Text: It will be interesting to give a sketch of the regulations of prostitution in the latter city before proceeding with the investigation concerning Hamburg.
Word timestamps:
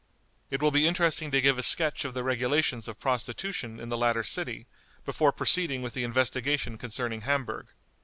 It 0.49 0.63
will 0.63 0.71
be 0.71 0.87
interesting 0.87 1.29
to 1.29 1.39
give 1.41 1.59
a 1.59 1.61
sketch 1.61 2.05
of 2.05 2.15
the 2.15 2.23
regulations 2.23 2.87
of 2.87 2.99
prostitution 2.99 3.79
in 3.79 3.89
the 3.89 3.97
latter 3.99 4.23
city 4.23 4.65
before 5.05 5.31
proceeding 5.31 5.83
with 5.83 5.93
the 5.93 6.03
investigation 6.03 6.79
concerning 6.79 7.21
Hamburg. 7.21 7.67